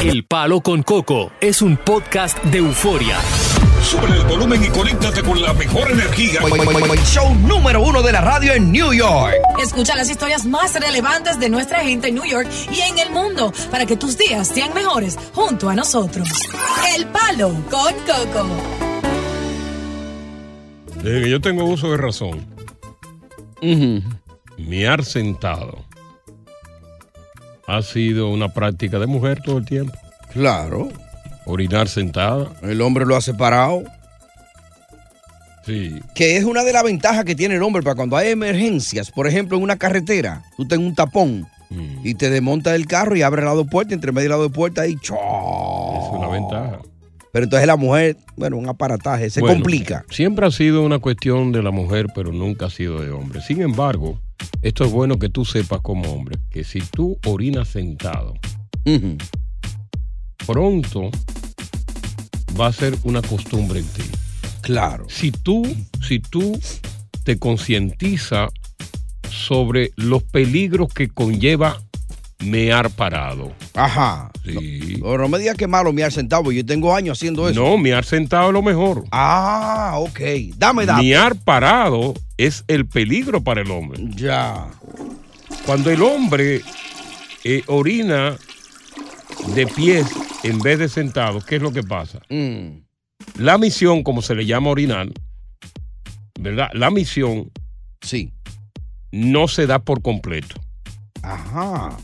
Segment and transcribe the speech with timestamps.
[0.00, 3.18] El Palo con Coco es un podcast de euforia.
[3.82, 6.40] Sube el volumen y conéctate con la mejor energía.
[7.04, 9.34] Show número uno de la radio en New York.
[9.60, 13.52] Escucha las historias más relevantes de nuestra gente en New York y en el mundo
[13.72, 16.28] para que tus días sean mejores junto a nosotros.
[16.96, 18.46] El Palo con Coco.
[21.02, 22.46] Desde que yo tengo uso de razón,
[24.58, 25.87] miar sentado
[27.68, 29.92] ha sido una práctica de mujer todo el tiempo.
[30.32, 30.88] Claro.
[31.44, 32.48] Orinar sentada.
[32.62, 33.84] El hombre lo ha separado.
[35.64, 36.00] Sí.
[36.14, 39.10] Que es una de las ventajas que tiene el hombre para cuando hay emergencias.
[39.10, 42.00] Por ejemplo, en una carretera, tú tengas un tapón Mm.
[42.02, 44.52] y te desmonta el carro y abre la dos puertas, entre medio de las dos
[44.52, 45.16] puertas y ¡choo!
[47.32, 50.04] Pero entonces la mujer, bueno, un aparataje, se Bueno, complica.
[50.10, 53.40] Siempre ha sido una cuestión de la mujer, pero nunca ha sido de hombre.
[53.40, 54.18] Sin embargo,
[54.62, 58.34] esto es bueno que tú sepas como hombre, que si tú orinas sentado,
[60.46, 61.10] pronto
[62.58, 64.02] va a ser una costumbre en ti.
[64.62, 65.06] Claro.
[65.08, 65.66] Si tú,
[66.06, 66.58] si tú
[67.24, 68.50] te concientizas
[69.30, 71.78] sobre los peligros que conlleva
[72.44, 73.52] mear parado.
[73.74, 74.30] Ajá.
[74.44, 74.96] Sí.
[75.00, 77.60] No, no me digas que malo mirar sentado, porque yo tengo años haciendo eso.
[77.60, 79.04] No, miar sentado es lo mejor.
[79.10, 80.20] Ah, ok.
[80.56, 81.02] Dame datos.
[81.02, 84.00] Miar parado es el peligro para el hombre.
[84.14, 84.66] Ya.
[85.66, 86.62] Cuando el hombre
[87.44, 88.36] eh, orina
[89.54, 90.06] de pies
[90.44, 92.20] en vez de sentado, ¿qué es lo que pasa?
[92.28, 92.82] Mm.
[93.38, 95.08] La misión, como se le llama orinar,
[96.38, 96.70] ¿verdad?
[96.72, 97.50] La misión
[98.00, 98.32] sí.
[99.10, 100.54] no se da por completo.
[101.22, 101.96] Ajá.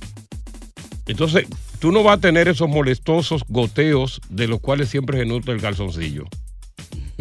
[1.06, 1.46] Entonces,
[1.78, 5.60] tú no vas a tener esos molestosos goteos de los cuales siempre se nutre el
[5.60, 6.24] calzoncillo.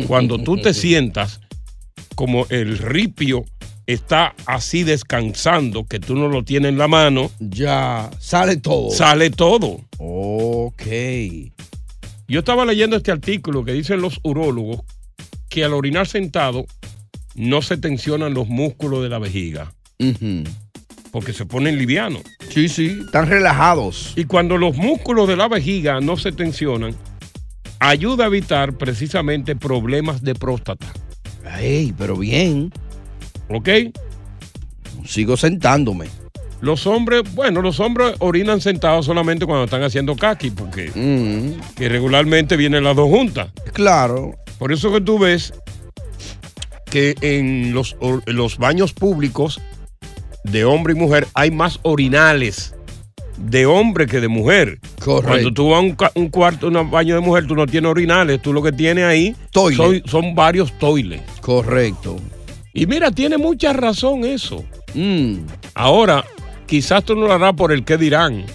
[0.07, 1.41] Cuando tú te sientas
[2.15, 3.45] como el ripio
[3.85, 7.31] está así descansando, que tú no lo tienes en la mano.
[7.39, 8.91] Ya, sale todo.
[8.91, 9.81] Sale todo.
[9.97, 10.83] Ok.
[12.27, 14.81] Yo estaba leyendo este artículo que dicen los urólogos
[15.49, 16.65] que al orinar sentado
[17.35, 19.73] no se tensionan los músculos de la vejiga.
[21.13, 22.23] Porque se ponen livianos.
[22.49, 24.11] Sí, sí, están relajados.
[24.17, 26.95] Y cuando los músculos de la vejiga no se tensionan,
[27.79, 30.87] ayuda a evitar precisamente problemas de próstata.
[31.59, 32.73] Ey, pero bien.
[33.49, 33.69] ¿Ok?
[35.05, 36.07] Sigo sentándome.
[36.61, 40.91] Los hombres, bueno, los hombres orinan sentados solamente cuando están haciendo kaki, porque
[41.75, 43.49] que regularmente vienen las dos juntas.
[43.73, 44.33] Claro.
[44.57, 45.53] Por eso que tú ves
[46.89, 49.59] que en los, or- en los baños públicos
[50.43, 52.75] de hombre y mujer hay más orinales
[53.37, 54.79] de hombre que de mujer.
[54.99, 55.27] Correcto.
[55.27, 58.53] Cuando tú vas a un, cuarto, un baño de mujer, tú no tienes orinales, tú
[58.53, 61.21] lo que tienes ahí son, son varios toiles.
[61.41, 62.17] Correcto.
[62.73, 64.63] Y mira, tiene mucha razón eso.
[64.93, 65.39] Mm.
[65.75, 66.23] Ahora,
[66.65, 68.45] quizás tú no lo harás por el que dirán,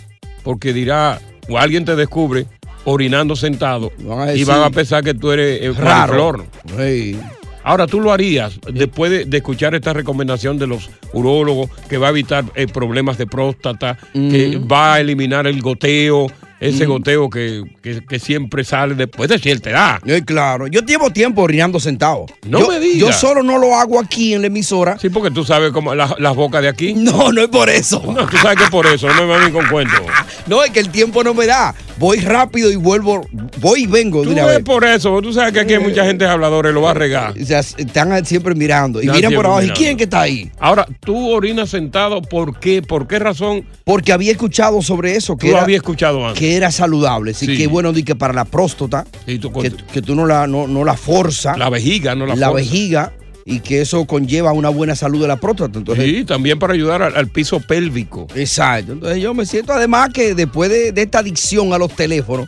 [0.42, 2.46] porque dirá, o alguien te descubre
[2.84, 6.46] orinando sentado Van y van a pensar que tú eres eh, Raro.
[6.74, 7.37] Mariflor.
[7.68, 12.06] Ahora, tú lo harías después de, de escuchar esta recomendación de los urólogos que va
[12.06, 16.28] a evitar eh, problemas de próstata, que va a eliminar el goteo,
[16.60, 19.98] ese goteo que, que- que siempre sale después de cierta edad.
[20.06, 22.26] Eh, claro, yo llevo tiempo orinando sentado.
[22.46, 22.98] No yo, me digas.
[22.98, 24.98] Yo solo no lo hago aquí en la emisora.
[24.98, 26.94] Sí, porque tú sabes cómo la- las bocas de aquí.
[26.94, 28.02] No, no es por eso.
[28.06, 29.94] No, tú sabes que es por eso, no me vengan con cuento.
[30.48, 31.74] No, es que el tiempo no me da.
[31.98, 33.26] Voy rápido y vuelvo,
[33.60, 34.64] voy y vengo de Tú una ves vez.
[34.64, 37.34] por eso, tú sabes que aquí hay mucha gente habladora y lo va a regar.
[37.38, 38.98] O sea, están siempre mirando.
[39.02, 39.62] Y Están miran por abajo.
[39.64, 40.50] ¿Y quién que está ahí?
[40.58, 42.80] Ahora, tú orinas sentado, ¿por qué?
[42.80, 43.66] ¿Por qué razón?
[43.84, 45.36] Porque había escuchado sobre eso.
[45.36, 46.38] Que Tú era, habías escuchado antes.
[46.40, 47.30] que era saludable.
[47.32, 47.56] Así Sí.
[47.56, 49.06] que bueno, di que para la próstata,
[49.40, 51.56] tú que, que tú no la, no, no la forza.
[51.56, 52.62] La vejiga, no la la forza.
[52.62, 53.12] vejiga.
[53.50, 55.78] Y que eso conlleva una buena salud de la próstata.
[55.78, 58.26] Entonces, Sí, también para ayudar al, al piso pélvico.
[58.34, 58.92] Exacto.
[58.92, 62.46] Entonces yo me siento además que después de, de esta adicción a los teléfonos,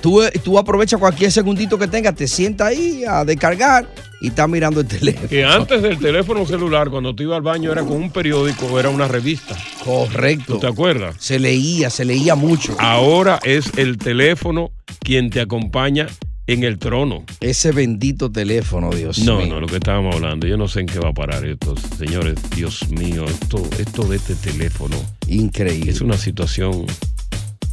[0.00, 3.88] tú, tú aprovechas cualquier segundito que tengas, te sientas ahí a descargar
[4.20, 5.28] y estás mirando el teléfono.
[5.28, 8.78] Que antes del teléfono celular, cuando tú ibas al baño, era con un periódico o
[8.78, 9.56] era una revista.
[9.84, 10.54] Correcto.
[10.54, 11.16] ¿Tú te acuerdas?
[11.18, 12.74] Se leía, se leía mucho.
[12.78, 14.70] Ahora es el teléfono
[15.00, 16.06] quien te acompaña
[16.46, 17.24] en el trono.
[17.40, 19.46] Ese bendito teléfono, Dios No, mío.
[19.54, 20.46] no, lo que estábamos hablando.
[20.48, 22.34] Yo no sé en qué va a parar esto, señores.
[22.56, 24.96] Dios mío, esto, esto de este teléfono.
[25.28, 25.92] Increíble.
[25.92, 26.86] Es una situación,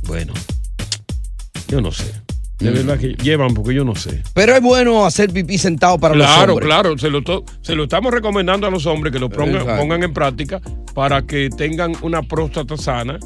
[0.03, 0.31] bueno,
[1.67, 2.05] yo no sé.
[2.59, 2.73] De Mm.
[2.73, 4.23] verdad que llevan porque yo no sé.
[4.33, 6.67] Pero es bueno hacer pipí sentado para los Claro, hombres.
[6.67, 7.21] claro, se lo,
[7.61, 10.59] se lo estamos recomendando a los hombres que lo pongan, en práctica
[10.95, 13.19] para que tengan una próstata sana,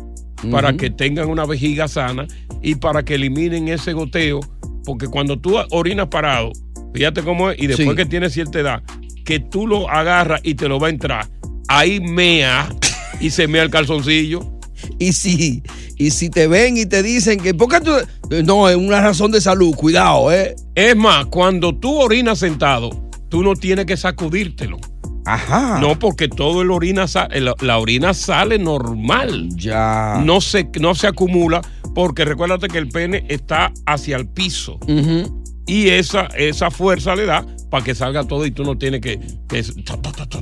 [0.51, 2.27] para que tengan una vejiga sana
[2.61, 4.41] y para que eliminen ese goteo,
[4.83, 6.51] porque cuando tú orinas parado,
[6.93, 7.95] fíjate cómo es, y después Sí.
[7.95, 8.83] que tienes cierta edad,
[9.23, 11.27] que tú lo agarras y te lo va a entrar,
[11.69, 12.67] ahí mea
[13.21, 14.41] y se mea el calzoncillo.
[14.99, 15.63] Y si,
[15.97, 17.91] y si te ven y te dicen que, ¿por qué tú?
[18.43, 20.55] No, es una razón de salud, cuidado, ¿eh?
[20.75, 22.89] Es más, cuando tú orinas sentado,
[23.29, 24.77] tú no tienes que sacudírtelo.
[25.25, 25.79] Ajá.
[25.79, 29.49] No, porque todo el orina la, la orina sale normal.
[29.55, 30.21] Ya.
[30.25, 31.61] No se, no se acumula
[31.93, 34.79] porque recuérdate que el pene está hacia el piso.
[34.87, 35.40] Ujú.
[35.67, 39.17] Y esa, esa fuerza le da para que salga todo y tú no tienes que,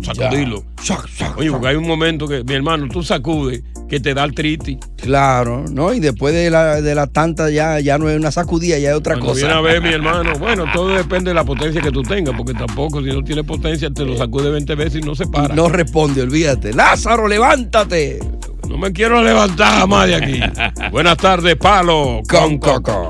[0.03, 0.65] sacudirlo.
[1.37, 4.79] Oye, porque hay un momento que, mi hermano, tú sacudes que te da artritis.
[4.97, 5.93] Claro, ¿no?
[5.93, 8.95] Y después de la, de la tanta ya, ya no es una sacudida, ya es
[8.95, 9.45] otra Cuando cosa.
[9.45, 12.55] viene a ver, mi hermano, bueno, todo depende de la potencia que tú tengas, porque
[12.55, 15.53] tampoco si no tienes potencia te lo sacude 20 veces y no se para.
[15.53, 16.73] No responde, olvídate.
[16.73, 18.19] Lázaro, levántate.
[18.67, 20.39] No me quiero levantar más de aquí.
[20.91, 23.09] Buenas tardes, Palo con Coco.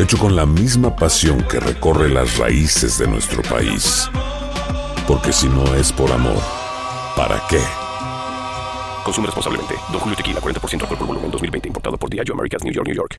[0.00, 4.08] hecho con la misma pasión que recorre las raíces de nuestro país.
[5.06, 6.40] Porque si no es por amor,
[7.16, 7.60] ¿para qué?
[9.04, 9.74] Consume responsablemente.
[9.92, 11.68] Don Julio Tequila, 40% alcohol por volumen, 2020.
[11.68, 13.16] Importado por Diageo Americas, New York, New York.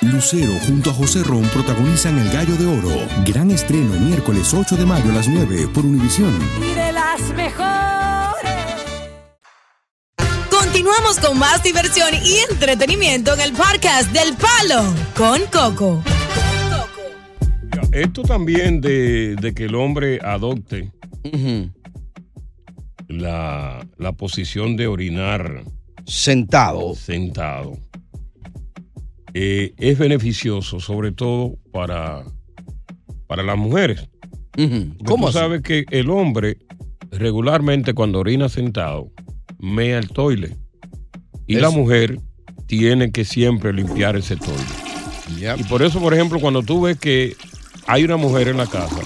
[0.00, 3.06] Lucero junto a José Ron protagonizan El Gallo de Oro.
[3.24, 6.32] Gran estreno miércoles 8 de mayo a las 9 por Univisión.
[6.60, 8.25] Y de las mejores.
[10.76, 14.84] Continuamos con más diversión y entretenimiento en el podcast del Palo
[15.16, 16.02] con Coco.
[17.92, 20.92] Esto también de, de que el hombre adopte
[23.08, 25.64] la, la posición de orinar
[26.04, 26.94] sentado.
[26.94, 27.78] Sentado.
[29.32, 32.22] eh, es beneficioso, sobre todo para,
[33.26, 34.10] para las mujeres.
[34.52, 35.38] Porque ¿Cómo Tú así?
[35.38, 36.58] sabes que el hombre
[37.12, 39.10] regularmente cuando orina sentado,
[39.58, 40.54] mea el toile.
[41.46, 42.18] Y la mujer
[42.66, 44.60] tiene que siempre limpiar ese toile.
[45.58, 47.36] Y por eso, por ejemplo, cuando tú ves que
[47.86, 49.00] hay una mujer en la casa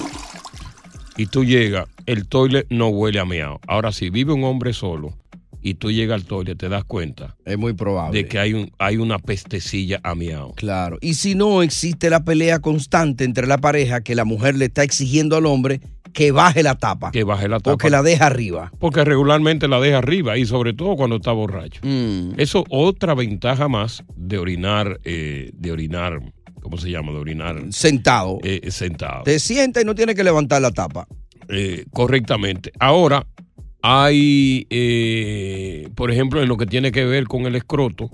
[1.17, 3.61] y tú llegas, el toile no huele a meado.
[3.67, 5.15] Ahora, si vive un hombre solo
[5.63, 7.37] y tú llegas al toile, te das cuenta.
[7.45, 8.23] Es muy probable.
[8.23, 10.53] De que hay, un, hay una pestecilla a meado.
[10.57, 10.99] Claro.
[11.01, 14.83] Y si no existe la pelea constante entre la pareja que la mujer le está
[14.83, 15.81] exigiendo al hombre
[16.13, 17.11] que baje la tapa.
[17.11, 17.75] Que baje la tapa.
[17.75, 18.73] O que la deja arriba.
[18.79, 21.81] Porque regularmente la deja arriba y sobre todo cuando está borracho.
[21.85, 22.33] Mm.
[22.39, 26.21] Eso otra ventaja más de orinar, eh, de orinar,
[26.61, 27.13] ¿cómo se llama?
[27.13, 27.63] De orinar.
[27.71, 28.39] Sentado.
[28.43, 29.23] eh, sentado.
[29.25, 31.07] Te sienta y no tiene que levantar la tapa.
[31.49, 32.73] Eh, correctamente.
[32.79, 33.27] Ahora,
[33.83, 38.11] hay, eh, por ejemplo, en lo que tiene que ver con el escroto,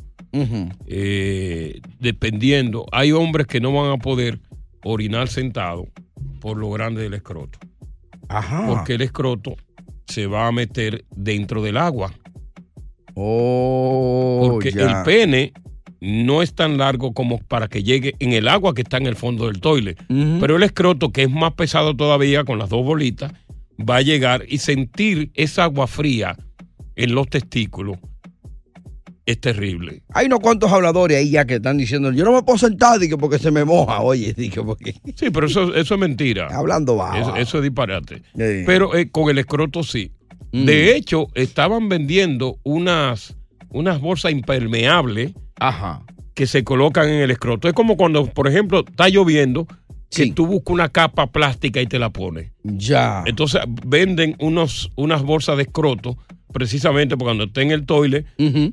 [0.87, 4.39] eh, dependiendo, hay hombres que no van a poder
[4.85, 5.89] orinar sentado
[6.41, 7.59] por lo grande del escroto.
[8.29, 8.67] Ajá.
[8.67, 9.57] Porque el escroto
[10.07, 12.13] se va a meter dentro del agua.
[13.15, 14.99] Oh, Porque ya.
[14.99, 15.53] el pene
[16.01, 19.17] no es tan largo como para que llegue en el agua que está en el
[19.17, 19.97] fondo del toile.
[20.09, 23.33] Pero el escroto, que es más pesado todavía con las dos bolitas,
[23.79, 26.37] va a llegar y sentir esa agua fría
[26.95, 27.99] en los testículos
[29.27, 30.03] es terrible.
[30.15, 33.17] Hay unos cuantos habladores ahí ya que están diciendo, yo no me puedo sentar dije,
[33.19, 34.01] porque se me moja.
[34.01, 36.47] Oye, dije, porque Sí, pero eso, eso es mentira.
[36.53, 37.17] hablando bajo.
[37.19, 38.23] Eso, eso es disparate.
[38.37, 38.63] Sí.
[38.65, 40.13] Pero eh, con el escroto sí.
[40.53, 40.65] Mm.
[40.65, 43.37] De hecho, estaban vendiendo unas,
[43.71, 46.03] unas bolsas impermeables Ajá.
[46.35, 47.67] que se colocan en el escroto.
[47.67, 49.67] Es como cuando, por ejemplo, está lloviendo,
[50.11, 52.53] que tú buscas una capa plástica y te la pones.
[52.63, 53.23] Ya.
[53.27, 56.17] Entonces venden unos, unas bolsas de escroto,
[56.53, 58.25] precisamente porque cuando está en el toile,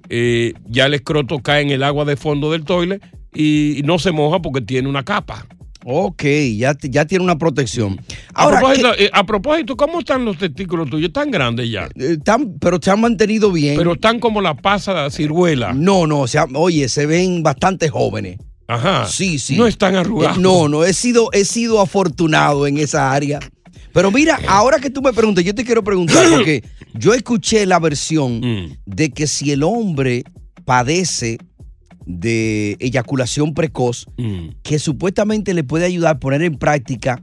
[0.09, 2.99] eh, ya el escroto cae en el agua de fondo del toile
[3.33, 5.45] y no se moja porque tiene una capa.
[5.85, 6.23] Ok,
[6.55, 7.99] ya, ya tiene una protección.
[8.33, 11.07] A, propósito, eh, a propósito, ¿cómo están los testículos tuyos?
[11.09, 11.89] ¿Están grandes ya?
[11.95, 13.75] Eh, están- pero se han mantenido bien.
[13.77, 15.73] Pero están como la pasa de ciruela.
[15.73, 16.23] No, no,
[16.55, 18.37] oye, se ven bastante jóvenes.
[18.75, 19.07] Ajá.
[19.07, 19.55] Sí, sí.
[19.55, 20.37] No están arrugados.
[20.37, 23.39] Eh, no, no, he sido, he sido afortunado en esa área.
[23.93, 26.63] Pero mira, ahora que tú me preguntas, yo te quiero preguntar, porque
[26.93, 28.77] yo escuché la versión Mm.
[28.85, 30.23] de que si el hombre
[30.65, 31.37] padece
[32.05, 34.49] de eyaculación precoz, Mm.
[34.63, 37.21] que supuestamente le puede ayudar a poner en práctica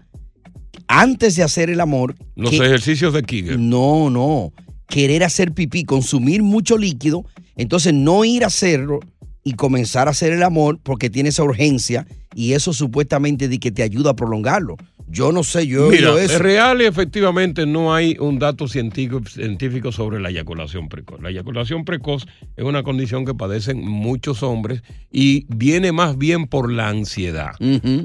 [0.88, 2.14] antes de hacer el amor.
[2.36, 3.68] Los que- ejercicios de Kegel.
[3.68, 4.52] no, no.
[4.88, 7.24] Querer hacer pipí, consumir mucho líquido,
[7.56, 8.98] entonces no ir a hacerlo
[9.42, 13.70] y comenzar a hacer el amor porque tiene esa urgencia y eso supuestamente de que
[13.70, 14.76] te ayuda a prolongarlo.
[15.12, 16.34] Yo no sé, yo he Mira, oído eso.
[16.34, 21.20] es real y efectivamente no hay un dato científico, científico sobre la eyaculación precoz.
[21.20, 26.70] La eyaculación precoz es una condición que padecen muchos hombres y viene más bien por
[26.70, 27.54] la ansiedad.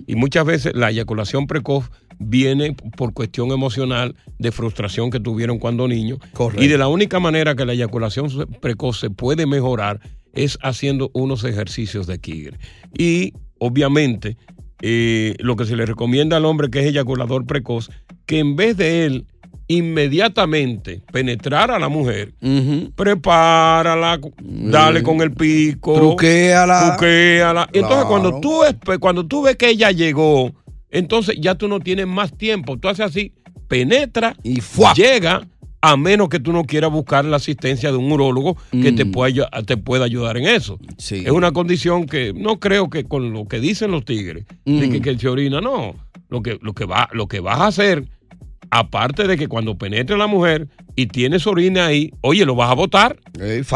[0.08, 5.88] Y muchas veces la eyaculación precoz viene por cuestión emocional de frustración que tuvieron cuando
[5.88, 6.18] niños.
[6.34, 6.64] Correcto.
[6.64, 8.30] Y de la única manera que la eyaculación
[8.62, 10.00] precoz se puede mejorar
[10.36, 12.58] es haciendo unos ejercicios de Kegel.
[12.98, 14.38] Y obviamente
[14.82, 17.90] eh, lo que se le recomienda al hombre que es eyaculador precoz,
[18.26, 19.26] que en vez de él
[19.68, 22.34] inmediatamente penetrar a la mujer,
[22.96, 26.96] prepárala, dale con el pico, Truquéala.
[26.98, 27.70] truquéala.
[27.74, 28.08] Entonces Claro.
[28.08, 28.62] cuando tú,
[29.00, 30.52] cuando tú ves que ella llegó,
[30.92, 32.78] entonces ya tú no tienes más tiempo.
[32.78, 33.34] Tú haces así,
[33.68, 34.62] penetra y
[34.96, 35.48] llega,
[35.92, 39.30] a menos que tú no quieras buscar la asistencia de un urólogo que te, pueda,
[39.32, 40.80] ayu- te pueda ayudar en eso.
[40.98, 45.00] Es una condición que no creo que con lo que dicen los tigres, de que,
[45.00, 45.02] Mm.
[45.02, 45.96] que se orina, no.
[46.30, 48.06] Lo que, lo, que va, lo que vas a hacer,
[48.72, 52.74] aparte de que cuando penetre la mujer y tienes orina ahí, oye, lo vas a
[52.74, 53.18] botar.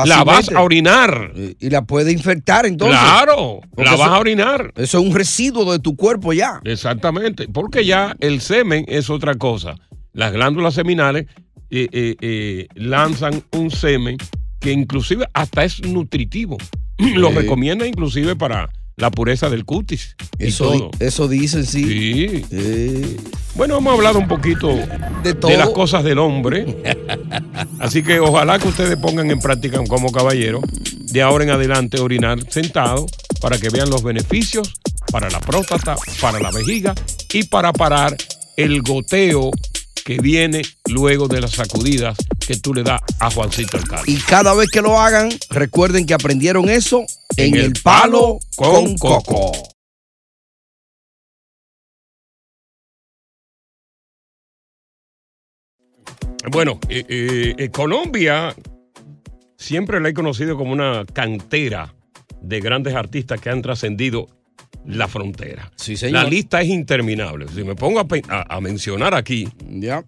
[0.06, 1.32] la vas a orinar.
[1.60, 2.98] Y la puede infectar entonces.
[3.00, 4.74] Claro, Porque la vas eso- a orinar.
[4.76, 6.60] Eso es un residuo de tu cuerpo ya.
[6.64, 9.76] Exactamente, porque ya el semen es otra cosa.
[10.14, 11.28] Las glándulas seminales
[11.72, 14.18] eh, eh, eh, lanzan un semen
[14.60, 16.58] que inclusive hasta es nutritivo.
[16.98, 20.16] Lo recomienda inclusive para la pureza del cutis.
[20.38, 20.92] Eso, todo.
[21.00, 22.44] eso dicen, sí.
[22.50, 23.18] Sí.
[23.56, 24.68] Bueno, hemos hablado un poquito
[25.24, 25.56] de, todo.
[25.56, 26.78] las cosas del hombre.
[27.80, 30.62] Así que ojalá que ustedes pongan en práctica como caballero
[31.12, 33.06] de ahora en adelante orinar sentado
[33.42, 34.74] para que vean los beneficios
[35.12, 36.94] para la próstata, para la vejiga
[37.34, 38.16] y para parar
[38.58, 39.52] el goteo
[40.04, 44.04] que viene luego de las sacudidas que tú le das a Juancito el Calvo.
[44.08, 47.06] Y cada vez que lo hagan, recuerden que aprendieron eso
[47.38, 49.52] en, el palo con coco.
[56.52, 58.56] Bueno, eh, eh, eh, Colombia
[59.58, 61.94] siempre la he conocido como una cantera
[62.42, 64.28] de grandes artistas que han trascendido
[64.86, 65.72] la frontera.
[65.76, 66.24] Sí, señor.
[66.24, 67.48] La lista es interminable.
[67.54, 70.04] Si me pongo a, pe- a- a mencionar aquí, ya.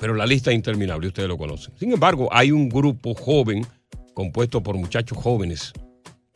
[0.00, 1.74] pero la lista es interminable, ustedes lo conocen.
[1.78, 3.66] Sin embargo, hay un grupo joven
[4.14, 5.72] compuesto por muchachos jóvenes,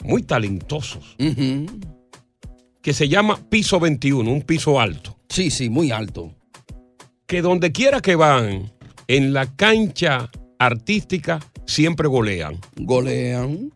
[0.05, 1.17] muy talentosos,
[2.83, 5.17] que se llama Piso 21, un piso alto.
[5.29, 6.35] Sí, sí, muy alto.
[7.27, 8.73] Que donde quiera que van,
[9.07, 12.59] en la cancha artística, siempre golean.
[12.77, 13.71] Golean.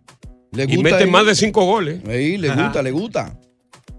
[0.53, 2.01] Le y meten más de cinco goles.
[2.07, 2.65] Sí, le Ajá.
[2.65, 3.39] gusta, le gusta.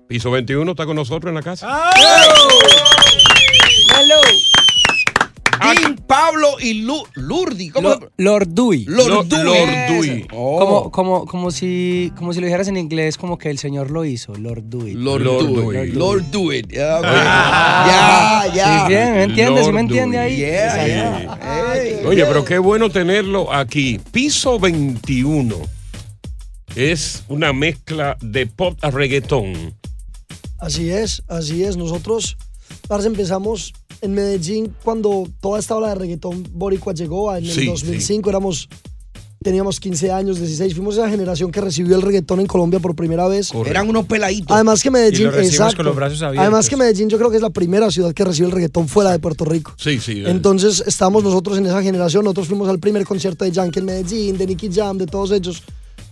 [0.07, 1.67] Piso 21 está con nosotros en la casa.
[3.97, 4.15] Hello.
[5.61, 7.69] Dean, Pablo y Lu- Lurdi.
[7.69, 7.89] ¿Cómo?
[7.89, 8.85] Lo- Lord Dewey.
[8.85, 9.43] Lord Dewey.
[9.45, 10.27] Lord Dewey.
[10.33, 10.59] Oh.
[10.59, 14.03] Como, como, como, si, como si lo dijeras en inglés, como que el señor lo
[14.05, 14.35] hizo.
[14.35, 14.93] Lord Dewey.
[14.93, 15.89] Lord, Lord do Dewey.
[15.89, 15.95] it.
[15.95, 16.67] Lord do it.
[16.71, 18.81] Ya, ya.
[18.87, 19.65] Sí, bien, ¿me entiendes?
[19.65, 20.35] ¿Sí me entiende ahí?
[20.37, 22.07] Yeah, yeah.
[22.07, 23.99] Oye, pero qué bueno tenerlo aquí.
[24.11, 25.55] Piso 21
[26.75, 29.73] es una mezcla de pop a reggaetón.
[30.63, 31.75] Así es, así es.
[31.75, 32.37] Nosotros
[32.87, 37.65] parce, empezamos en Medellín cuando toda esta ola de reggaetón boricua llegó en el Sí,
[37.65, 38.69] 2005, éramos
[39.43, 43.27] teníamos 15 años, 16, fuimos esa generación que recibió el reggaetón en Colombia por primera
[43.27, 43.51] vez.
[43.65, 44.55] Eran unos peladitos.
[44.55, 45.75] Además que Y Medellín, lo recibimos exacto.
[45.75, 46.41] con los brazos abiertos.
[46.43, 49.11] Además que Medellín yo creo que es la primera ciudad que recibe el reggaetón fuera
[49.11, 49.73] de Puerto Rico.
[49.77, 50.23] Sí, sí.
[50.25, 54.37] Entonces estábamos nosotros en esa generación, nosotros fuimos al primer concierto de Yankee en Medellín,
[54.37, 55.61] de Nicky Jam, de todos ellos.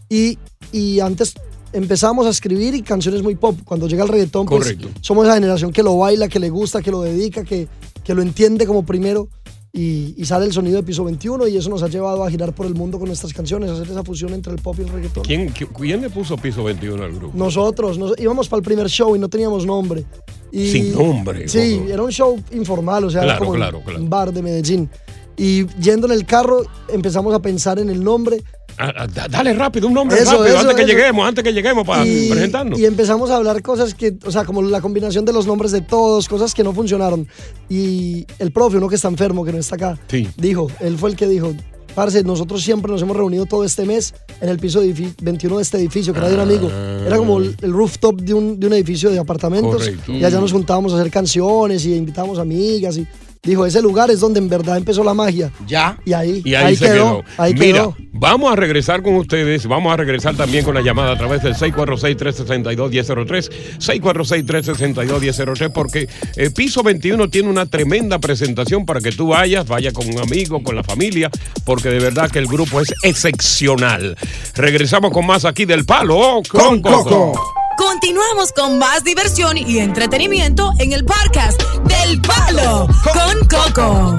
[0.10, 0.38] Y,
[0.74, 1.34] y antes
[1.73, 3.55] empezamos a escribir y canciones muy pop.
[3.65, 6.91] Cuando llega el reggaetón, pues somos esa generación que lo baila, que le gusta, que
[6.91, 7.67] lo dedica, que,
[8.03, 9.27] que lo entiende como primero.
[9.73, 12.53] Y, y sale el sonido de Piso 21 y eso nos ha llevado a girar
[12.53, 14.89] por el mundo con nuestras canciones, a hacer esa fusión entre el pop y el
[14.89, 15.23] reggaetón.
[15.23, 17.37] ¿Quién, qui- quién le puso piso 21 al grupo?
[17.37, 20.03] Nosotros nos, íbamos para el primer show y no teníamos nombre.
[20.51, 21.89] Y, Sin nombre, Sí, Coco.
[21.89, 23.99] era un show informal, o sea, era Claro, como claro, claro.
[24.01, 24.89] un bar de Medellín.
[25.37, 28.43] Y yendo en el carro empezamos a pensar en el nombre.
[28.77, 30.91] Ah, ah, da- dale rápido, un nombre Eso, rápido, eso, antes que eso.
[30.91, 32.79] lleguemos, antes que lleguemos para y, presentarnos.
[32.79, 35.81] y empezamos a hablar cosas que, o sea, como la combinación de los nombres de
[35.81, 37.27] todos, cosas que no funcionaron.
[37.69, 40.27] Y el profe, uno que está enfermo, que no está acá, Sí.
[40.37, 41.53] dijo, él fue el que dijo,
[41.95, 45.63] parce, nosotros siempre nos hemos reunido todo este mes en el piso edifi- 21 de
[45.63, 46.71] este edificio, que era de un amigo.
[47.05, 49.75] Era como el, el rooftop de un, de un edificio de apartamentos.
[49.83, 50.11] Correcto.
[50.13, 53.05] Y allá nos juntábamos a hacer canciones y invitábamos amigas y...
[53.43, 55.51] Dijo, ese lugar es donde en verdad empezó la magia.
[55.65, 55.98] Ya.
[56.05, 57.24] Y ahí, Y ahí, se quedó.
[57.38, 57.95] Ahí Mira, quedó.
[58.13, 59.65] vamos a regresar con ustedes.
[59.65, 63.50] Vamos a regresar también con la llamada a través del 646-362-1003.
[63.79, 70.07] 646-362-1003, porque eh, Piso 21 tiene una tremenda presentación para que tú vayas, vaya con
[70.07, 71.31] un amigo, con la familia,
[71.65, 74.15] porque de verdad que el grupo es excepcional.
[74.53, 77.60] Regresamos con más aquí del Palo con, Coco.
[77.85, 84.17] Continuamos con más diversión y entretenimiento en el podcast del Palo con Coco.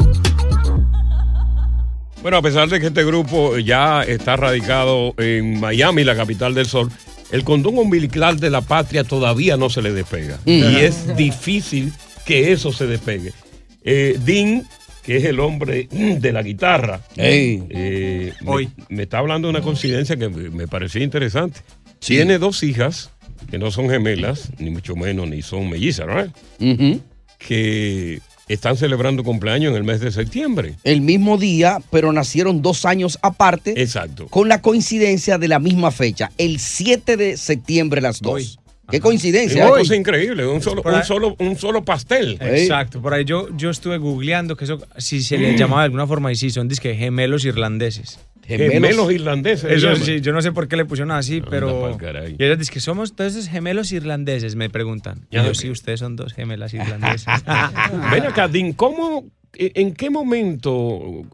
[2.22, 6.66] Bueno, a pesar de que este grupo ya está radicado en Miami, la capital del
[6.66, 6.90] sol,
[7.30, 10.40] el condón umbilical de la patria todavía no se le despega.
[10.44, 11.92] Y es difícil
[12.26, 13.32] que eso se despegue.
[13.84, 14.66] Eh, Dean,
[15.04, 18.70] que es el hombre de la guitarra, eh, me- Hoy.
[18.88, 21.60] Me, está hablando de una coincidencia que me, me pareció interesante.
[22.00, 23.10] Tiene dos hijas
[23.50, 26.72] que no son gemelas, ni mucho menos, ni son mellizas, ¿no?
[26.72, 27.00] Ujú.
[27.38, 30.74] Que están celebrando cumpleaños en el mes de septiembre.
[30.84, 33.80] El mismo día, pero nacieron dos años aparte.
[33.80, 34.26] Exacto.
[34.28, 38.58] Con la coincidencia de la misma fecha, el 7 de septiembre las dos.
[38.90, 39.62] Qué coincidencia.
[39.62, 39.80] Es una ¿eh?
[39.80, 42.36] cosa increíble, un solo, un solo, un solo pastel.
[42.40, 46.06] Exacto, por ahí yo, yo estuve googleando que eso, si se le llamaba de alguna
[46.06, 48.18] forma, y sí, son disque gemelos irlandeses.
[48.46, 51.96] Gemelos irlandeses, se Eso sí, yo no sé por qué le pusieron así, pero.
[52.38, 55.26] Y ellos dicen que somos todos esos gemelos irlandeses, me preguntan.
[55.30, 57.44] Y Ah, yo, sí, ustedes son dos gemelas irlandesas.
[58.10, 59.24] Ven acá, Dean, ¿cómo,
[59.54, 61.24] eh, ¿en qué momento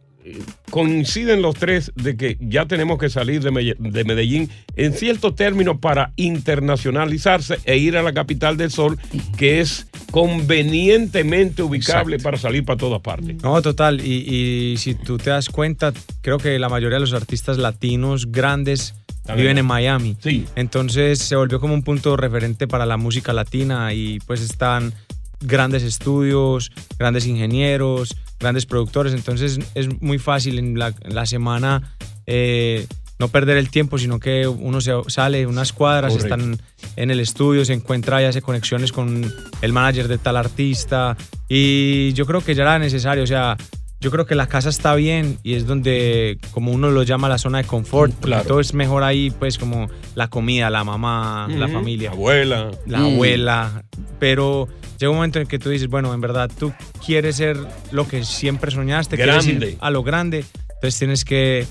[0.71, 6.13] coinciden los tres de que ya tenemos que salir de Medellín en ciertos términos para
[6.17, 8.99] internacionalizarse e ir a la capital del sol,
[9.37, 12.25] que es convenientemente ubicable Exacto.
[12.25, 13.43] para salir para todas partes?
[13.43, 14.01] No, total.
[14.05, 18.31] Y, y si tú te das cuenta, creo que la mayoría de los artistas latinos
[18.31, 19.45] grandes También.
[19.45, 20.17] viven en Miami.
[20.23, 20.45] Sí.
[20.57, 24.93] Entonces se volvió como un punto referente para la música latina y pues están
[25.41, 29.13] grandes estudios, grandes ingenieros, grandes productores.
[29.13, 31.95] Entonces es muy fácil en la, en la semana
[32.27, 32.87] eh,
[33.19, 36.35] no perder el tiempo, sino que uno se sale unas cuadras, Correcto.
[36.37, 36.61] están
[36.97, 41.17] en el estudio, se encuentra y hace conexiones con el manager de tal artista.
[41.49, 43.57] Y yo creo que ya era necesario, o sea,
[44.01, 47.39] yo creo que la casa está bien y es donde, como uno lo llama, la
[47.39, 48.13] zona de confort.
[48.13, 48.45] porque Claro.
[48.47, 52.11] Todo es mejor ahí, pues como la comida, la mamá, la familia.
[52.13, 52.71] Abuela.
[52.87, 53.05] La Mm.
[53.15, 53.83] abuela.
[54.21, 54.69] Pero
[54.99, 56.73] llega un momento en que tú dices, bueno, en verdad tú
[57.05, 57.57] quieres ser
[57.93, 59.77] lo que siempre soñaste, quieres ir Grande.
[59.81, 60.45] a lo grande.
[60.75, 61.67] Entonces tienes que,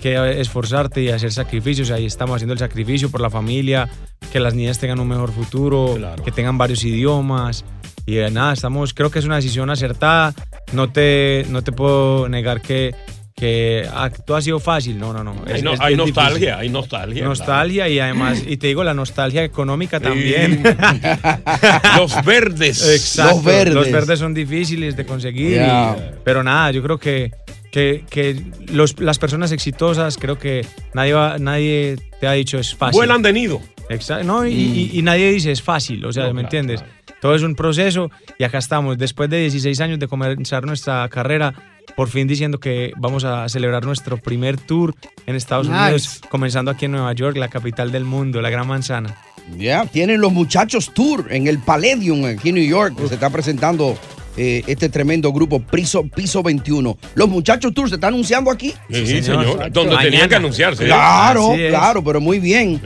[0.00, 1.90] que esforzarte y hacer sacrificios.
[1.90, 3.88] Ahí estamos haciendo el sacrificio por la familia,
[4.32, 7.64] que las niñas tengan un mejor futuro, que tengan varios idiomas.
[8.06, 10.34] Y eh, nada, estamos, creo que es una decisión acertada.
[10.72, 12.94] No te, no te puedo negar que,
[13.40, 14.98] que ah, todo ha sido fácil.
[14.98, 15.34] No, no, no.
[15.46, 16.54] Hay, Es- no- es hay bien nostalgia, difícil.
[16.60, 17.24] hay nostalgia.
[17.24, 20.62] Nostalgia y además, y te digo, la nostalgia económica también.
[21.96, 22.86] Los verdes.
[22.94, 23.36] Exacto.
[23.36, 23.74] Los verdes.
[23.74, 25.56] Los verdes son difíciles de conseguir.
[25.56, 25.96] Ya.
[25.98, 27.32] y- pero nada, yo creo que,
[27.72, 32.74] que, que los- las personas exitosas, creo que nadie, va- nadie te ha dicho es
[32.74, 32.98] fácil.
[32.98, 33.60] Vuelan de nido.
[33.88, 34.24] Exacto.
[34.24, 36.84] No, y, y- y nadie dice es fácil, o sea, ¿me entiendes?
[37.20, 41.54] Todo es un proceso y acá estamos, después de 16 años de comenzar nuestra carrera,
[41.96, 44.94] por fin diciendo que vamos a celebrar nuestro primer tour
[45.26, 45.80] en Estados Nice.
[45.82, 49.16] Unidos, comenzando aquí en Nueva York, la capital del mundo, la Gran Manzana.
[49.56, 53.30] Ya, tienen los muchachos tour en el Palladium aquí en New York, que se está
[53.30, 53.98] presentando
[54.36, 56.96] eh, este tremendo grupo Piso, Piso 21.
[57.14, 58.72] Los muchachos tour se está anunciando aquí.
[58.90, 59.44] Sí, Sí, señor.
[59.44, 59.72] señor.
[59.72, 60.10] Donde Mañana.
[60.10, 60.86] tenía que anunciarse, ¿eh?
[60.86, 62.80] Claro, claro, pero muy bien.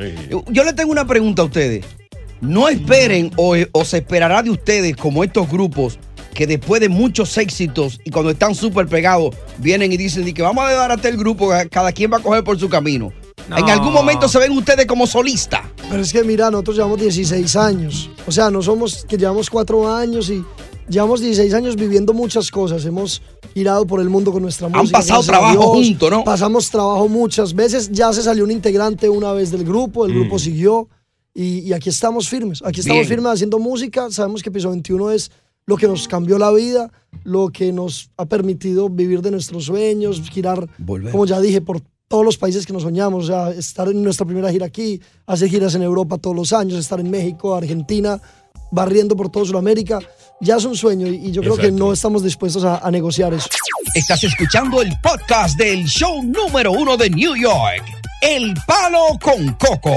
[0.49, 1.85] Yo le tengo una pregunta a ustedes.
[2.41, 5.99] No esperen o, o se esperará de ustedes, como estos grupos,
[6.35, 10.43] que después de muchos éxitos y cuando están súper pegados, vienen y dicen di que
[10.43, 13.13] vamos a desbaratar el grupo, cada quien va a coger por su camino.
[13.57, 15.61] En algún momento se ven ustedes como solistas.
[15.91, 18.11] Pero es que mira, nosotros llevamos 16 años.
[18.27, 20.43] O sea, no somos que llevamos cuatro años y
[20.89, 22.85] llevamos 16 años viviendo muchas cosas.
[22.87, 24.99] Hemos girado por el mundo con nuestra música.
[24.99, 26.25] Han pasado trabajo juntos, ¿no?
[26.25, 27.91] Pasamos trabajo muchas veces.
[27.93, 30.89] Ya se salió un integrante una vez del grupo, el grupo siguió.
[31.35, 32.63] Y, y aquí estamos firmes.
[32.65, 33.09] Aquí estamos Bien.
[33.09, 34.11] firmes haciendo música.
[34.11, 35.31] Sabemos que Piso 21 es
[35.67, 36.91] lo que nos cambió la vida,
[37.25, 40.69] lo que nos ha permitido vivir de nuestros sueños, girar,
[41.11, 43.25] como ya dije, por todos los países que nos soñamos.
[43.25, 46.79] O sea, estar en nuestra primera gira aquí, hacer giras en Europa todos los años,
[46.79, 48.21] estar en México, Argentina,
[48.71, 50.01] barriendo por toda Sudamérica.
[50.41, 53.33] Ya es un sueño y, y yo creo que no estamos dispuestos a, a negociar
[53.33, 53.49] eso.
[53.95, 57.85] Estás escuchando el podcast del show número uno de New York,
[58.21, 59.97] El Palo con Coco.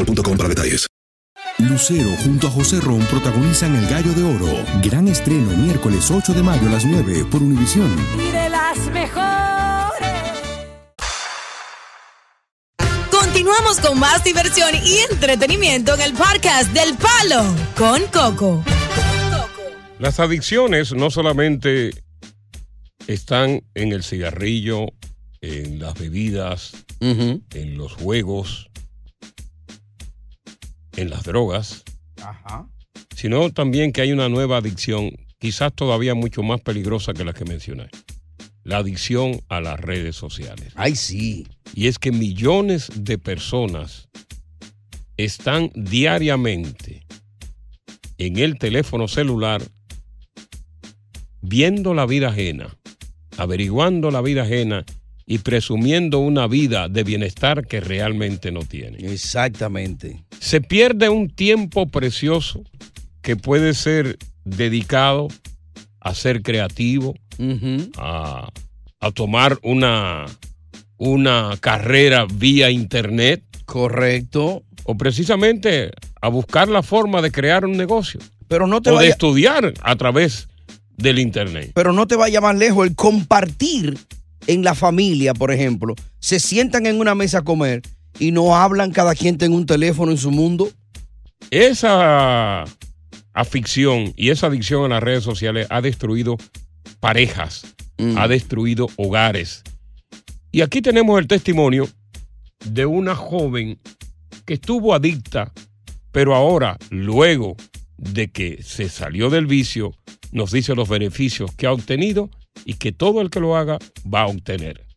[0.05, 0.87] boostmobile.com para detalles.
[1.57, 4.65] Lucero junto a José Ron protagonizan El Gallo de Oro.
[4.83, 7.93] Gran estreno miércoles 8 de mayo a las 9 por Univisión.
[8.15, 10.09] Y de las mejores.
[13.11, 17.43] Continuamos con más diversión y entretenimiento en el podcast del Palo
[17.77, 18.63] con Coco.
[19.99, 21.91] Las adicciones no solamente
[23.07, 24.87] están en el cigarrillo,
[25.41, 28.71] en las bebidas, en los juegos,
[30.95, 31.83] en las drogas,
[33.15, 37.45] sino también que hay una nueva adicción, quizás todavía mucho más peligrosa que la que
[37.45, 37.89] mencioné.
[38.63, 40.73] La adicción a las redes sociales.
[40.75, 41.47] Ay, sí.
[41.73, 44.09] Y es que millones de personas
[45.17, 47.05] están diariamente
[48.17, 49.63] en el teléfono celular
[51.41, 52.77] viendo la vida ajena,
[53.37, 54.85] averiguando la vida ajena
[55.25, 59.05] y presumiendo una vida de bienestar que realmente no tienen.
[59.09, 60.23] Exactamente.
[60.39, 62.63] Se pierde un tiempo precioso
[63.21, 65.27] que puede ser dedicado
[65.99, 67.13] a ser creativo,
[67.97, 68.49] a,
[68.99, 70.25] a tomar una,
[70.97, 73.43] una carrera vía internet.
[73.65, 74.63] Correcto.
[74.83, 78.19] O precisamente a buscar la forma de crear un negocio.
[78.47, 80.49] Pero no te o de vaya- estudiar a través
[80.97, 81.71] del internet.
[81.73, 83.97] Pero no te vaya más lejos, el compartir
[84.47, 87.81] en la familia, por ejemplo, se sientan en una mesa a comer
[88.19, 90.69] y no hablan cada quien en un teléfono en su mundo.
[91.49, 92.65] Esa
[93.33, 96.37] afición y esa adicción a las redes sociales ha destruido
[96.99, 97.65] parejas,
[98.15, 99.63] ha destruido hogares.
[100.51, 101.87] Y aquí tenemos el testimonio
[102.65, 103.79] de una joven
[104.45, 105.51] que estuvo adicta,
[106.11, 107.55] pero ahora, luego
[107.97, 109.93] de que se salió del vicio,
[110.31, 112.29] nos dice los beneficios que ha obtenido
[112.65, 113.79] y que todo el que lo haga
[114.11, 114.90] va a obtener.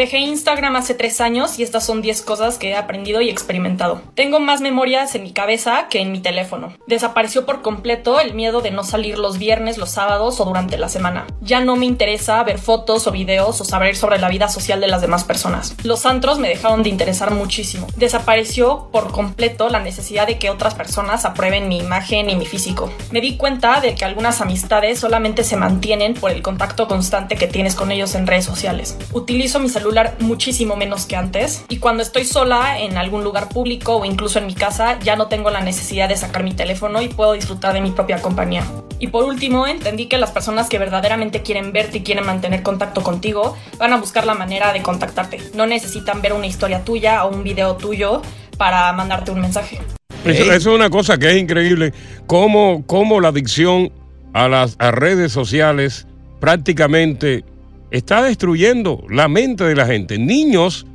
[0.00, 4.00] Dejé Instagram hace tres años y estas son 10 cosas que he aprendido y experimentado.
[4.14, 6.72] Tengo más memorias en mi cabeza que en mi teléfono.
[6.86, 10.88] Desapareció por completo el miedo de no salir los viernes, los sábados o durante la
[10.88, 11.26] semana.
[11.42, 14.88] Ya no me interesa ver fotos o videos o saber sobre la vida social de
[14.88, 15.76] las demás personas.
[15.84, 17.86] Los antros me dejaron de interesar muchísimo.
[17.94, 22.90] Desapareció por completo la necesidad de que otras personas aprueben mi imagen y mi físico.
[23.10, 27.48] Me di cuenta de que algunas amistades solamente se mantienen por el contacto constante que
[27.48, 28.96] tienes con ellos en redes sociales.
[29.12, 33.96] Utilizo mi celular muchísimo menos que antes y cuando estoy sola en algún lugar público
[33.96, 37.08] o incluso en mi casa ya no tengo la necesidad de sacar mi teléfono y
[37.08, 38.64] puedo disfrutar de mi propia compañía.
[39.00, 43.02] Y por último, entendí que las personas que verdaderamente quieren verte y quieren mantener contacto
[43.02, 45.40] contigo van a buscar la manera de contactarte.
[45.54, 48.22] No necesitan ver una historia tuya o un video tuyo
[48.56, 49.80] para mandarte un mensaje.
[50.24, 51.92] Eso, eso es una cosa que es increíble,
[52.28, 53.90] cómo, cómo la adicción
[54.34, 56.06] a las a redes sociales
[56.38, 57.44] prácticamente
[57.90, 60.18] está destruyendo la mente de la gente.
[60.18, 60.86] Niños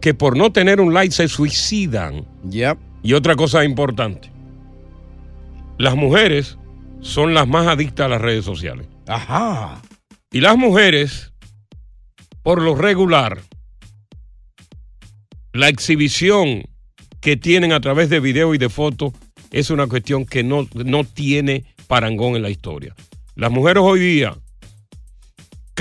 [0.00, 2.26] que por no tener un like se suicidan.
[3.02, 4.30] Y otra cosa importante,
[5.78, 6.58] las mujeres
[7.00, 8.86] son las más adictas a las redes sociales.
[9.06, 9.80] Ajá.
[10.32, 11.32] Y las mujeres,
[12.42, 13.40] por lo regular,
[15.52, 16.64] la exhibición
[17.20, 19.12] que tienen a través de video y de fotos
[19.50, 22.94] es una cuestión que no, no tiene parangón en la historia.
[23.34, 24.36] Las mujeres hoy día,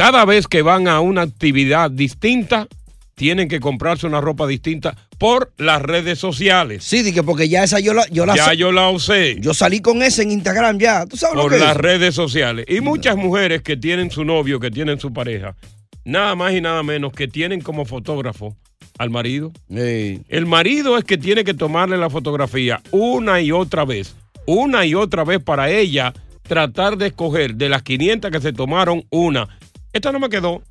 [0.02, 2.68] cada vez que van a una actividad distinta,
[3.14, 6.84] tienen que comprarse una ropa distinta por las redes sociales.
[6.84, 8.58] Sí, di que porque ya esa yo la, yo la ya sé.
[8.58, 9.38] yo la usé.
[9.40, 11.06] Yo salí con ese en Instagram ya.
[11.06, 11.78] ¿Tú sabes lo por que las es?
[11.78, 12.66] redes sociales.
[12.68, 15.56] Y muchas mujeres que tienen su novio, que tienen su pareja,
[16.04, 18.56] nada más y nada menos que tienen como fotógrafo
[18.98, 19.52] al marido.
[19.70, 24.16] El marido es que tiene que tomarle la fotografía una y otra vez,
[24.48, 26.12] una y otra vez para ella
[26.42, 29.48] tratar de escoger de las 500 que se tomaron una.
[29.94, 30.62] Esta no me quedó.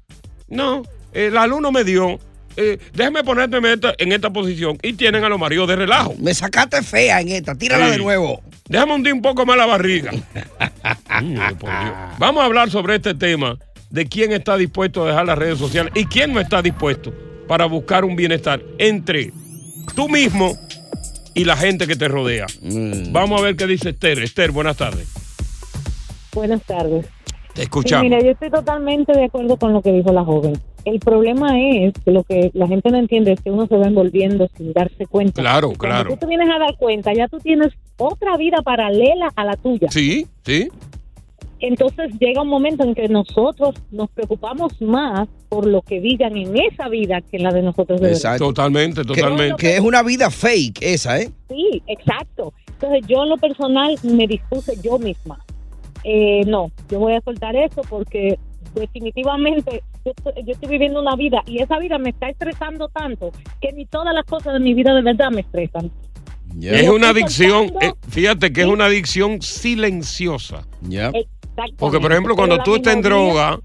[0.48, 2.18] No, el alumno me dio.
[2.56, 6.14] eh, déjeme ponerme en esta, en esta posición y tienen a los maridos de relajo.
[6.18, 7.92] Me sacaste fea en esta, tírala Sí.
[7.92, 8.42] de nuevo.
[8.68, 10.10] Déjame hundir un poco más la barriga.
[11.08, 11.92] Coño, por Dios.
[12.18, 13.56] Vamos a hablar sobre este tema
[13.90, 17.12] de quién está dispuesto a dejar las redes sociales y quién no está dispuesto
[17.48, 19.32] para buscar un bienestar entre
[19.94, 20.56] tú mismo
[21.34, 22.46] y la gente que te rodea.
[23.10, 24.18] Vamos a ver qué dice Esther.
[24.20, 25.08] Esther, buenas tardes.
[26.32, 27.06] Buenas tardes.
[27.60, 28.04] Te Sí, escuchamos.
[28.04, 30.54] mira, yo estoy totalmente de acuerdo con lo que dijo la joven.
[30.84, 33.86] El problema es que lo que la gente no entiende es que uno se va
[33.86, 35.42] envolviendo sin darse cuenta.
[35.42, 36.10] Claro, Y cuando claro.
[36.10, 37.68] tú te vienes a dar cuenta, ya tú tienes
[37.98, 39.88] otra vida paralela a la tuya.
[39.90, 40.68] Sí, sí.
[41.62, 46.56] Entonces llega un momento en que nosotros nos preocupamos más por lo que digan en
[46.56, 48.08] esa vida que en la de nosotros de.
[48.12, 48.46] Exacto.
[48.46, 51.30] Totalmente, Que, que es una vida fake esa, ¿eh?
[51.50, 52.54] Sí, exacto.
[52.68, 55.38] Entonces yo en lo personal me dispuse yo misma.
[56.04, 58.38] Eh, no, yo voy a soltar eso porque
[58.74, 63.32] definitivamente yo estoy, yo estoy viviendo una vida y esa vida me está estresando tanto
[63.60, 65.90] que ni todas las cosas de mi vida de verdad me estresan.
[66.60, 70.66] Es una adicción, eh, fíjate que es una adicción silenciosa.
[71.76, 73.60] Porque, por ejemplo, cuando tú estás en droga,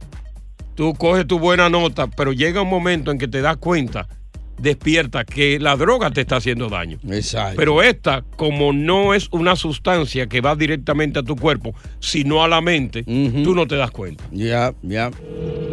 [0.75, 4.07] tú coges tu buena nota, pero llega un momento en que te das cuenta,
[4.57, 6.99] despierta, que la droga te está haciendo daño.
[7.09, 7.55] Exacto.
[7.57, 12.47] Pero esta, como no es una sustancia que va directamente a tu cuerpo, sino a
[12.47, 14.23] la mente, tú no te das cuenta.
[14.31, 15.11] Ya, ya.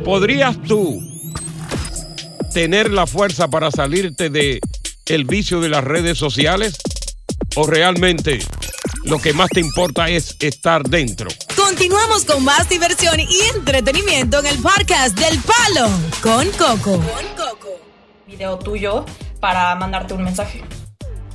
[0.05, 1.01] ¿Podrías tú
[2.53, 4.61] tener la fuerza para salirte de
[5.07, 6.79] el vicio de las redes sociales?
[7.55, 8.39] ¿O realmente
[9.05, 11.29] lo que más te importa es estar dentro?
[11.55, 15.91] Continuamos con más diversión y entretenimiento en el podcast del Palo
[16.23, 17.03] con Coco.
[18.33, 19.05] Video tuyo
[19.41, 20.63] para mandarte un mensaje.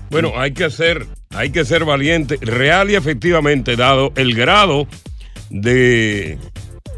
[0.10, 4.88] Bueno, hay que ser, hay que ser valiente, real y efectivamente, dado el grado
[5.52, 6.40] de,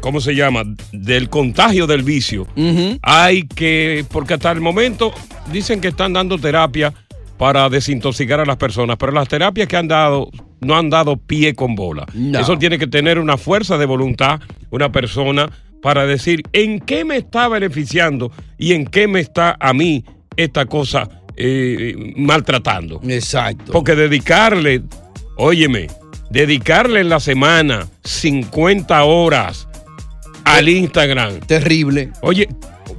[0.00, 0.62] ¿cómo se llama?
[0.92, 2.46] Del contagio del vicio.
[3.02, 5.12] Hay que, porque hasta el momento
[5.52, 6.94] dicen que están dando terapia
[7.36, 11.54] para desintoxicar a las personas, pero las terapias que han dado no han dado pie
[11.54, 12.06] con bola.
[12.14, 12.38] No.
[12.38, 15.50] Eso tiene que tener una fuerza de voluntad, una persona,
[15.82, 20.04] para decir en qué me está beneficiando y en qué me está a mí
[20.36, 23.00] esta cosa eh, maltratando.
[23.08, 23.72] Exacto.
[23.72, 24.82] Porque dedicarle,
[25.36, 25.88] óyeme,
[26.30, 29.68] dedicarle en la semana 50 horas
[30.44, 31.40] al Instagram.
[31.40, 32.12] Terrible.
[32.22, 32.48] Oye,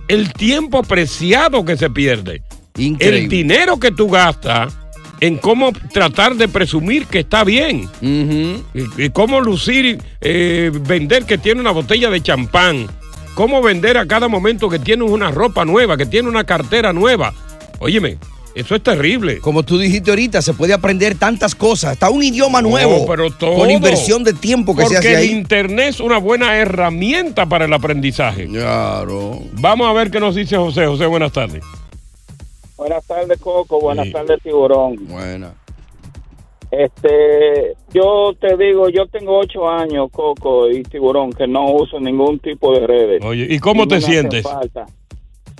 [0.08, 2.41] el tiempo preciado que se pierde.
[2.78, 3.20] Increíble.
[3.20, 4.78] El dinero que tú gastas
[5.21, 7.88] en cómo tratar de presumir que está bien.
[8.01, 12.88] y, y cómo lucir, eh, vender que tiene una botella de champán.
[13.36, 17.34] Cómo vender a cada momento que tiene una ropa nueva, que tiene una cartera nueva.
[17.79, 18.17] Óyeme,
[18.55, 19.38] eso es terrible.
[19.39, 22.99] Como tú dijiste ahorita, se puede aprender tantas cosas, hasta un idioma nuevo.
[22.99, 23.55] No, pero todo.
[23.55, 25.29] Con inversión de tiempo que Porque se hace el ahí.
[25.31, 28.47] internet es una buena herramienta para el aprendizaje.
[28.47, 29.39] Claro.
[29.53, 30.86] Vamos a ver qué nos dice José.
[30.88, 31.63] José, buenas tardes.
[32.82, 33.80] Buenas tardes, Coco.
[33.80, 34.96] Buenas tardes, Tiburón.
[35.08, 35.54] Buena.
[36.72, 42.39] Este, yo te digo, yo tengo ocho años, Coco y Tiburón, que no uso ningún
[42.39, 43.24] tipo de redes.
[43.24, 44.41] Oye, ¿y cómo te sientes?
[44.41, 44.88] falta.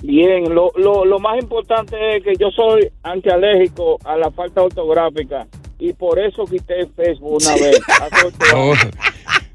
[0.02, 5.46] Bien, lo, lo, lo más importante es que yo soy antialérgico a la falta ortográfica
[5.78, 7.80] y por eso quité Facebook una vez,
[8.56, 8.74] Oh.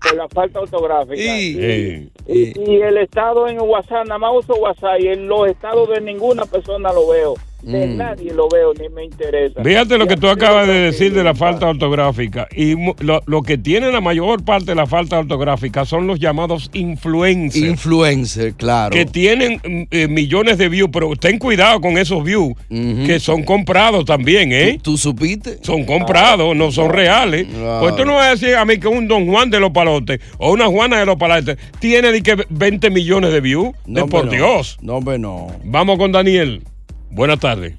[0.02, 1.16] por la falta ortográfica.
[1.22, 6.00] Y, y el estado en WhatsApp, nada más uso WhatsApp y en los estados de
[6.00, 7.34] ninguna persona lo veo.
[7.64, 7.98] De Mm.
[7.98, 9.64] nadie lo veo, ni me interesa.
[9.64, 12.48] Fíjate lo que tú acabas de decir de la falta ortográfica.
[12.56, 16.70] Y lo, lo que tiene la mayor parte de la falta ortográfica son los llamados
[16.74, 17.66] influencers.
[17.66, 18.92] Influencer, claro.
[18.92, 23.44] que tienen mm, eh, millones de views, pero ten cuidado con esos views, que son
[23.44, 24.80] comprados también, ¿eh?
[24.82, 25.58] ¿Tú, supiste?
[25.62, 27.48] Son comprados, no son reales.
[27.48, 27.80] Claro.
[27.82, 30.20] Pues tú no vas a decir a mí que un Don Juan de los Palotes
[30.38, 33.72] o una Juana de los Palotes tiene de que 20 millones de views.
[33.86, 34.78] No, de por Dios.
[34.82, 35.48] No, hombre, no.
[35.64, 36.62] Vamos con Daniel.
[37.10, 37.74] Buenas tardes.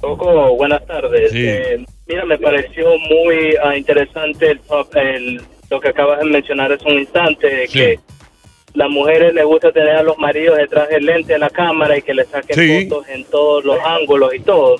[0.00, 1.30] Coco, buenas tardes.
[1.30, 1.46] Sí.
[1.46, 4.60] Eh, mira, me pareció muy ah, interesante el,
[4.94, 7.78] el- lo que acabas de mencionar hace un instante, Sí.
[7.78, 7.98] que
[8.74, 12.02] las mujeres les gusta tener a los maridos detrás del lente de la cámara y
[12.02, 12.88] que le saquen Sí.
[12.88, 14.76] fotos en todos los ángulos y todo.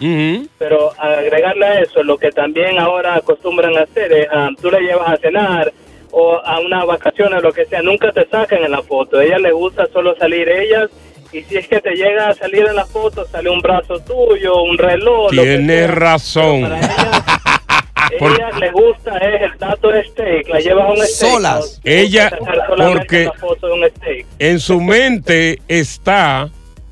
[0.59, 4.81] Pero agregarle a eso, lo que también ahora acostumbran a hacer es, ah, tú le
[4.81, 5.73] llevas a cenar
[6.13, 9.19] o a unas vacaciones, lo que sea, nunca te sacan en la foto.
[9.19, 10.91] A ellas les gusta solo salir ellas
[11.33, 14.63] Y si es que te llega a salir en la foto, sale un brazo tuyo,
[14.63, 15.31] un reloj.
[15.31, 15.87] Tienes sea.
[15.87, 16.71] razón.
[18.19, 21.31] Por- ella le gusta es el dato de steak, la llevas a un steak.
[21.31, 21.81] Solas.
[21.85, 22.33] Ella,
[22.77, 24.27] porque la foto de un steak.
[24.41, 26.51] en su mente está,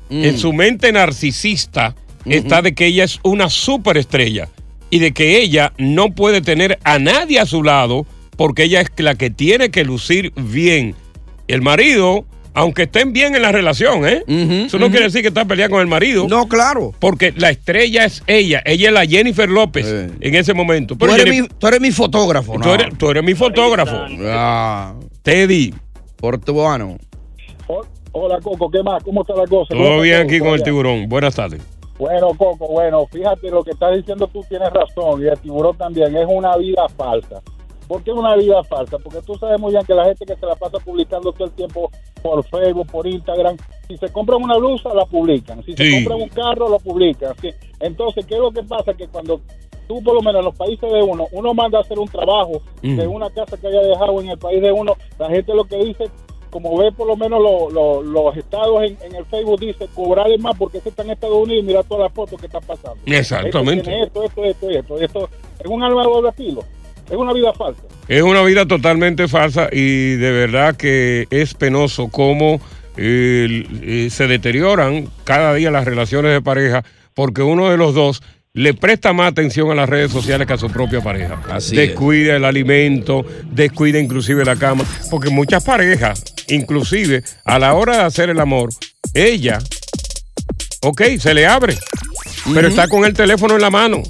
[0.09, 1.93] en su mente narcisista,
[2.25, 4.47] está de que ella es una superestrella
[4.89, 8.05] y de que ella no puede tener a nadie a su lado
[8.37, 10.95] porque ella es la que tiene que lucir bien.
[11.49, 12.25] El marido,
[12.59, 14.23] aunque estén bien en la relación, ¿eh?
[14.27, 16.27] Eso no quiere decir que está peleando con el marido.
[16.27, 16.93] No, claro.
[16.99, 18.61] Porque la estrella es ella.
[18.65, 20.95] Ella es la Jennifer López en ese momento.
[20.95, 22.73] Tú Pero eres, Jennifer- mi, tú eres mi fotógrafo, tú ¿no?
[22.73, 23.95] eres, tú eres mi fotógrafo.
[24.25, 24.93] Ah,
[25.23, 25.73] Teddy.
[26.17, 26.97] Portuano.
[28.11, 29.03] Hola Coco, ¿qué más?
[29.03, 29.69] ¿Cómo está la cosa?
[29.69, 31.07] ¿Cómo Todo bien aquí con el tiburón.
[31.07, 31.61] Buenas tardes.
[31.97, 36.15] Bueno, Coco, bueno, fíjate lo que estás diciendo tú tienes razón y el tiburón también,
[36.15, 37.41] es una vida falsa.
[37.89, 38.97] ¿Por qué una vida falsa?
[38.99, 41.51] Porque tú sabes muy bien que la gente que se la pasa publicando todo el
[41.53, 41.89] tiempo
[42.21, 45.61] por Facebook, por Instagram, si se compran una blusa, la publican.
[45.65, 47.33] Si se compran un carro, lo publican.
[47.41, 47.49] ¿sí?
[47.79, 48.93] Entonces, ¿qué es lo que pasa?
[48.93, 49.41] Que cuando
[49.87, 52.61] tú, por lo menos en los países de uno, uno manda a hacer un trabajo
[52.83, 52.95] Mm.
[52.97, 55.77] de una casa que haya dejado en el país de uno, la gente lo que
[55.83, 56.05] dice,
[56.51, 60.37] como ve por lo menos lo- lo- los estados en, en el Facebook, dice cobrarle
[60.37, 62.97] más porque ese está en Estados Unidos y mira todas las fotos que están pasando.
[63.07, 63.79] Exactamente.
[63.79, 65.29] Este tiene Esto, esto, esto, esto, esto.
[65.59, 66.61] Es un arma de doble filo.
[67.09, 67.81] Es una vida falsa.
[68.07, 72.61] Es una vida totalmente falsa y de verdad que es penoso cómo
[72.97, 78.21] eh, eh, se deterioran cada día las relaciones de pareja porque uno de los dos
[78.53, 81.41] le presta más atención a las redes sociales que a su propia pareja.
[81.49, 87.97] Así descuida el alimento, descuida inclusive la cama, porque muchas parejas, inclusive a la hora
[87.97, 88.69] de hacer el amor,
[89.13, 89.59] ella,
[90.81, 91.77] ok, se le abre,
[92.53, 94.03] pero está con el teléfono en la mano.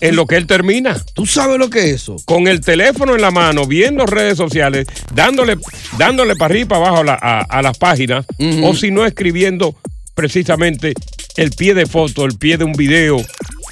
[0.00, 0.96] En lo que él termina.
[1.14, 2.16] ¿Tú sabes lo que es eso?
[2.24, 5.56] Con el teléfono en la mano, viendo redes sociales, dándole,
[5.98, 8.24] dándole para arriba y para abajo a, la- a- a las páginas,
[8.62, 9.74] o si no, escribiendo
[10.14, 10.94] precisamente
[11.36, 13.22] el pie de foto, el pie de un video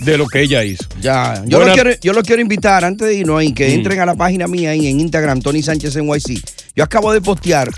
[0.01, 0.85] de lo que ella hizo.
[1.01, 3.73] Ya, yo lo, quiero, yo lo quiero invitar antes de irnos ahí, que Mm.
[3.73, 6.43] entren a la página mía ahí en Instagram, Tony Sánchez NYC.
[6.77, 7.71] Yo acabo de postear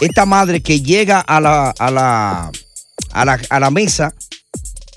[0.00, 2.50] esta madre que llega a la, a la,
[3.12, 4.12] a la, a la mesa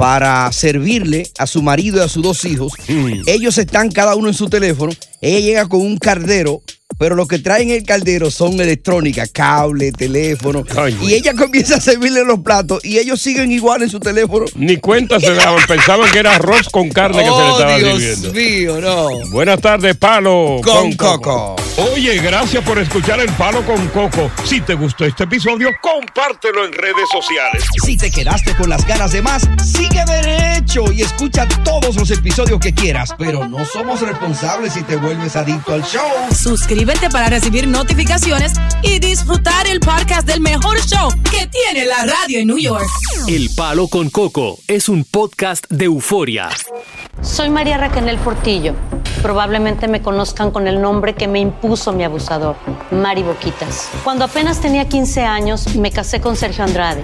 [0.01, 2.73] para servirle a su marido y a sus dos hijos.
[2.87, 3.21] Mm.
[3.27, 4.91] Ellos están cada uno en su teléfono.
[5.21, 6.63] Ella llega con un caldero,
[6.97, 10.63] pero lo que traen en el caldero son electrónica, cable, teléfono.
[11.01, 14.45] Y ella comienza a servirle los platos y ellos siguen igual en su teléfono.
[14.55, 17.77] Ni cuenta se daban, pensaban que era arroz con carne que se le Oh, estaba
[17.77, 18.33] Dios sirviendo.
[18.33, 19.29] mío, no.
[19.31, 21.55] Buenas tardes, Palo Con Coco.
[21.93, 24.29] Oye, gracias por escuchar el Palo con Coco.
[24.43, 27.63] Si te gustó este episodio, compártelo en redes sociales.
[27.85, 32.59] Si te quedaste con las ganas de más, sigue derecho y escucha todos los episodios
[32.59, 33.09] que quieras.
[33.17, 36.01] Pero no somos responsables si te vuelves adicto al show.
[36.37, 42.39] Suscríbete para recibir notificaciones y disfrutar el podcast del mejor show que tiene la radio
[42.39, 42.87] en New York.
[43.27, 46.49] El Palo con Coco es un podcast de euforia.
[47.21, 48.73] Soy María Raquel Portillo.
[49.21, 52.55] Probablemente me conozcan con el nombre que me impuso mi abusador,
[52.89, 53.91] Mari Boquitas.
[54.03, 57.03] Cuando apenas tenía 15 años, me casé con Sergio Andrade,